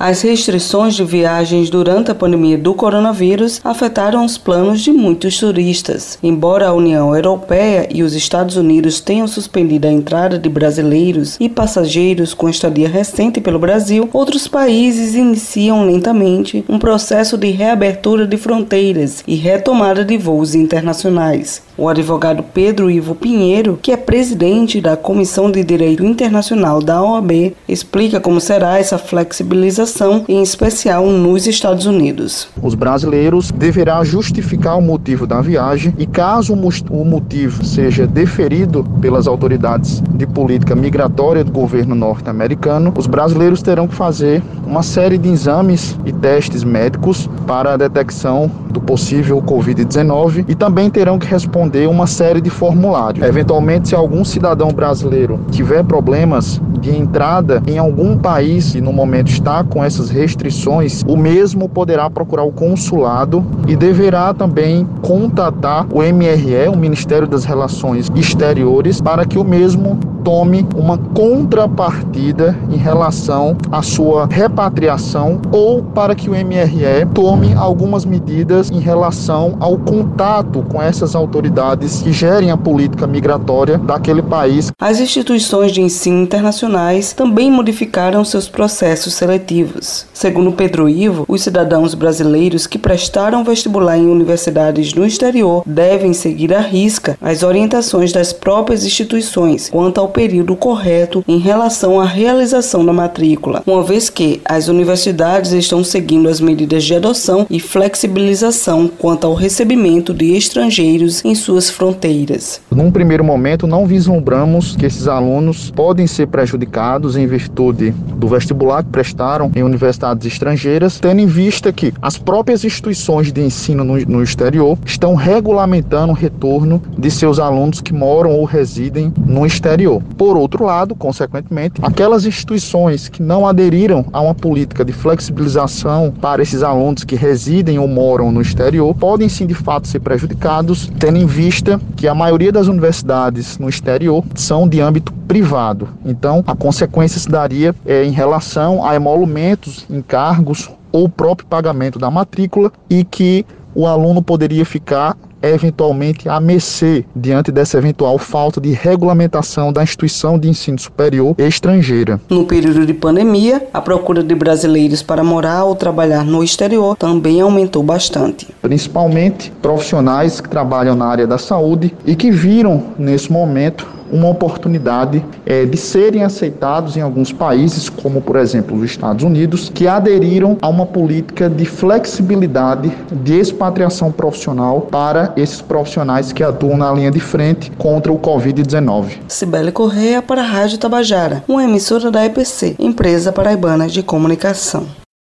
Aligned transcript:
As 0.00 0.22
restrições 0.22 0.94
de 0.94 1.04
viagens 1.04 1.68
durante 1.70 2.12
a 2.12 2.14
pandemia 2.14 2.56
do 2.56 2.72
coronavírus 2.72 3.60
afetaram 3.64 4.24
os 4.24 4.38
planos 4.38 4.80
de 4.80 4.92
muitos 4.92 5.36
turistas. 5.38 6.16
Embora 6.22 6.68
a 6.68 6.72
União 6.72 7.12
Europeia 7.16 7.88
e 7.92 8.04
os 8.04 8.14
Estados 8.14 8.56
Unidos 8.56 9.00
tenham 9.00 9.26
suspendido 9.26 9.88
a 9.88 9.90
entrada 9.90 10.38
de 10.38 10.48
brasileiros 10.48 11.36
e 11.40 11.48
passageiros 11.48 12.32
com 12.32 12.48
estadia 12.48 12.88
recente 12.88 13.40
pelo 13.40 13.58
Brasil, 13.58 14.08
outros 14.12 14.46
países 14.46 15.16
iniciam 15.16 15.84
lentamente 15.84 16.64
um 16.68 16.78
processo 16.78 17.36
de 17.36 17.50
reabertura 17.50 18.24
de 18.24 18.36
fronteiras 18.36 19.24
e 19.26 19.34
retomada 19.34 20.04
de 20.04 20.16
voos 20.16 20.54
internacionais. 20.54 21.67
O 21.80 21.88
advogado 21.88 22.42
Pedro 22.42 22.90
Ivo 22.90 23.14
Pinheiro, 23.14 23.78
que 23.80 23.92
é 23.92 23.96
presidente 23.96 24.80
da 24.80 24.96
Comissão 24.96 25.48
de 25.48 25.62
Direito 25.62 26.04
Internacional 26.04 26.82
da 26.82 27.00
OAB, 27.00 27.54
explica 27.68 28.18
como 28.18 28.40
será 28.40 28.80
essa 28.80 28.98
flexibilização, 28.98 30.24
em 30.28 30.42
especial 30.42 31.06
nos 31.06 31.46
Estados 31.46 31.86
Unidos. 31.86 32.48
Os 32.60 32.74
brasileiros 32.74 33.52
deverão 33.52 34.04
justificar 34.04 34.76
o 34.76 34.82
motivo 34.82 35.24
da 35.24 35.40
viagem 35.40 35.94
e, 35.96 36.04
caso 36.04 36.52
o 36.52 37.04
motivo 37.04 37.64
seja 37.64 38.08
deferido 38.08 38.82
pelas 39.00 39.28
autoridades 39.28 40.02
de 40.14 40.26
política 40.26 40.74
migratória 40.74 41.44
do 41.44 41.52
governo 41.52 41.94
norte-americano, 41.94 42.92
os 42.98 43.06
brasileiros 43.06 43.62
terão 43.62 43.86
que 43.86 43.94
fazer 43.94 44.42
uma 44.66 44.82
série 44.82 45.16
de 45.16 45.28
exames 45.28 45.96
e 46.04 46.12
testes 46.12 46.64
médicos 46.64 47.30
para 47.46 47.74
a 47.74 47.76
detecção 47.76 48.50
do 48.68 48.80
possível 48.80 49.40
Covid-19 49.40 50.44
e 50.48 50.56
também 50.56 50.90
terão 50.90 51.20
que 51.20 51.26
responder 51.26 51.67
uma 51.86 52.06
série 52.06 52.40
de 52.40 52.50
formulários. 52.50 53.26
Eventualmente, 53.26 53.88
se 53.88 53.94
algum 53.94 54.24
cidadão 54.24 54.70
brasileiro 54.70 55.40
tiver 55.50 55.84
problemas 55.84 56.60
de 56.80 56.96
entrada 56.96 57.62
em 57.66 57.78
algum 57.78 58.16
país 58.16 58.74
e 58.74 58.80
no 58.80 58.92
momento 58.92 59.28
está 59.28 59.64
com 59.64 59.82
essas 59.82 60.10
restrições, 60.10 61.02
o 61.06 61.16
mesmo 61.16 61.68
poderá 61.68 62.08
procurar 62.08 62.44
o 62.44 62.52
consulado 62.52 63.44
e 63.66 63.76
deverá 63.76 64.32
também 64.32 64.86
contatar 65.02 65.86
o 65.92 66.00
MRE, 66.02 66.68
o 66.72 66.76
Ministério 66.76 67.26
das 67.26 67.44
Relações 67.44 68.08
Exteriores, 68.14 69.00
para 69.00 69.24
que 69.24 69.38
o 69.38 69.44
mesmo 69.44 69.98
tome 70.24 70.66
uma 70.76 70.98
contrapartida 70.98 72.56
em 72.70 72.76
relação 72.76 73.56
à 73.70 73.82
sua 73.82 74.26
repatriação 74.26 75.40
ou 75.50 75.82
para 75.82 76.14
que 76.14 76.28
o 76.28 76.32
MRE 76.32 77.06
tome 77.14 77.54
algumas 77.54 78.04
medidas 78.04 78.70
em 78.70 78.78
relação 78.78 79.56
ao 79.58 79.78
contato 79.78 80.62
com 80.68 80.82
essas 80.82 81.14
autoridades 81.14 81.57
que 82.02 82.12
gerem 82.12 82.52
a 82.52 82.56
política 82.56 83.04
migratória 83.04 83.78
daquele 83.78 84.22
país. 84.22 84.70
As 84.80 85.00
instituições 85.00 85.72
de 85.72 85.80
ensino 85.80 86.22
internacionais 86.22 87.12
também 87.12 87.50
modificaram 87.50 88.24
seus 88.24 88.48
processos 88.48 89.14
seletivos. 89.14 90.06
Segundo 90.14 90.52
Pedro 90.52 90.88
Ivo, 90.88 91.24
os 91.26 91.42
cidadãos 91.42 91.94
brasileiros 91.94 92.66
que 92.66 92.78
prestaram 92.78 93.42
vestibular 93.42 93.98
em 93.98 94.06
universidades 94.06 94.94
no 94.94 95.04
exterior 95.04 95.64
devem 95.66 96.12
seguir 96.12 96.54
à 96.54 96.60
risca 96.60 97.18
as 97.20 97.42
orientações 97.42 98.12
das 98.12 98.32
próprias 98.32 98.84
instituições 98.84 99.68
quanto 99.68 99.98
ao 99.98 100.08
período 100.08 100.54
correto 100.54 101.24
em 101.26 101.38
relação 101.38 102.00
à 102.00 102.04
realização 102.04 102.86
da 102.86 102.92
matrícula, 102.92 103.64
uma 103.66 103.82
vez 103.82 104.08
que 104.08 104.40
as 104.44 104.68
universidades 104.68 105.50
estão 105.50 105.82
seguindo 105.82 106.28
as 106.28 106.40
medidas 106.40 106.84
de 106.84 106.94
adoção 106.94 107.46
e 107.50 107.58
flexibilização 107.58 108.86
quanto 108.86 109.26
ao 109.26 109.34
recebimento 109.34 110.14
de 110.14 110.36
estrangeiros 110.36 111.24
em 111.24 111.34
suas 111.48 111.70
fronteiras. 111.70 112.60
Num 112.70 112.90
primeiro 112.90 113.24
momento, 113.24 113.66
não 113.66 113.86
vislumbramos 113.86 114.76
que 114.76 114.84
esses 114.84 115.08
alunos 115.08 115.70
podem 115.70 116.06
ser 116.06 116.26
prejudicados 116.26 117.16
em 117.16 117.26
virtude 117.26 117.90
do 117.90 118.28
vestibular 118.28 118.84
que 118.84 118.90
prestaram 118.90 119.50
em 119.56 119.62
universidades 119.62 120.26
estrangeiras, 120.26 121.00
tendo 121.00 121.22
em 121.22 121.26
vista 121.26 121.72
que 121.72 121.94
as 122.02 122.18
próprias 122.18 122.64
instituições 122.64 123.32
de 123.32 123.40
ensino 123.40 123.82
no, 123.82 123.96
no 123.96 124.22
exterior 124.22 124.76
estão 124.84 125.14
regulamentando 125.14 126.12
o 126.12 126.14
retorno 126.14 126.82
de 126.98 127.10
seus 127.10 127.38
alunos 127.38 127.80
que 127.80 127.94
moram 127.94 128.32
ou 128.32 128.44
residem 128.44 129.10
no 129.16 129.46
exterior. 129.46 130.02
Por 130.18 130.36
outro 130.36 130.66
lado, 130.66 130.94
consequentemente, 130.94 131.80
aquelas 131.82 132.26
instituições 132.26 133.08
que 133.08 133.22
não 133.22 133.46
aderiram 133.46 134.04
a 134.12 134.20
uma 134.20 134.34
política 134.34 134.84
de 134.84 134.92
flexibilização 134.92 136.12
para 136.20 136.42
esses 136.42 136.62
alunos 136.62 137.04
que 137.04 137.16
residem 137.16 137.78
ou 137.78 137.88
moram 137.88 138.30
no 138.30 138.42
exterior 138.42 138.94
podem 138.94 139.30
sim 139.30 139.46
de 139.46 139.54
fato 139.54 139.88
ser 139.88 140.00
prejudicados, 140.00 140.92
tendo 140.98 141.16
em 141.16 141.24
vista 141.38 141.80
que 141.94 142.08
a 142.08 142.14
maioria 142.16 142.50
das 142.50 142.66
universidades 142.66 143.58
no 143.58 143.68
exterior 143.68 144.24
são 144.34 144.68
de 144.68 144.80
âmbito 144.80 145.12
privado. 145.28 145.88
Então, 146.04 146.42
a 146.44 146.56
consequência 146.56 147.20
se 147.20 147.28
daria 147.28 147.72
é, 147.86 148.04
em 148.04 148.10
relação 148.10 148.84
a 148.84 148.96
emolumentos, 148.96 149.86
encargos 149.88 150.68
ou 150.90 151.08
próprio 151.08 151.46
pagamento 151.46 151.96
da 151.96 152.10
matrícula 152.10 152.72
e 152.90 153.04
que 153.04 153.46
o 153.72 153.86
aluno 153.86 154.20
poderia 154.20 154.66
ficar 154.66 155.16
eventualmente 155.42 156.28
a 156.28 156.40
mercê 156.40 157.04
diante 157.14 157.50
dessa 157.50 157.78
eventual 157.78 158.18
falta 158.18 158.60
de 158.60 158.72
regulamentação 158.72 159.72
da 159.72 159.82
instituição 159.82 160.38
de 160.38 160.48
ensino 160.48 160.78
superior 160.78 161.34
estrangeira. 161.38 162.20
No 162.28 162.44
período 162.44 162.86
de 162.86 162.94
pandemia, 162.94 163.66
a 163.72 163.80
procura 163.80 164.22
de 164.22 164.34
brasileiros 164.34 165.02
para 165.02 165.24
morar 165.24 165.64
ou 165.64 165.74
trabalhar 165.74 166.24
no 166.24 166.42
exterior 166.42 166.96
também 166.96 167.40
aumentou 167.40 167.82
bastante. 167.82 168.46
Principalmente 168.60 169.52
profissionais 169.62 170.40
que 170.40 170.48
trabalham 170.48 170.94
na 170.94 171.06
área 171.06 171.26
da 171.26 171.38
saúde 171.38 171.94
e 172.06 172.14
que 172.14 172.30
viram 172.30 172.82
nesse 172.98 173.30
momento 173.32 173.97
uma 174.10 174.28
oportunidade 174.28 175.24
é, 175.44 175.64
de 175.64 175.76
serem 175.76 176.24
aceitados 176.24 176.96
em 176.96 177.00
alguns 177.00 177.32
países, 177.32 177.88
como 177.88 178.20
por 178.20 178.36
exemplo 178.36 178.76
os 178.76 178.84
Estados 178.84 179.24
Unidos, 179.24 179.70
que 179.72 179.86
aderiram 179.86 180.56
a 180.60 180.68
uma 180.68 180.86
política 180.86 181.48
de 181.48 181.64
flexibilidade 181.64 182.92
de 183.10 183.38
expatriação 183.38 184.10
profissional 184.12 184.82
para 184.82 185.32
esses 185.36 185.60
profissionais 185.60 186.32
que 186.32 186.42
atuam 186.42 186.76
na 186.76 186.92
linha 186.92 187.10
de 187.10 187.20
frente 187.20 187.70
contra 187.72 188.12
o 188.12 188.18
Covid-19. 188.18 189.18
Cibele 189.28 189.72
Correia 189.72 190.22
para 190.22 190.42
a 190.42 190.44
Rádio 190.44 190.78
Tabajara, 190.78 191.42
uma 191.48 191.64
emissora 191.64 192.10
da 192.10 192.24
EPC, 192.24 192.76
Empresa 192.78 193.32
Paraibana 193.32 193.88
de 193.88 194.02
Comunicação. 194.02 194.86